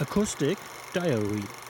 [0.00, 0.56] Acoustic
[0.92, 1.67] Diary.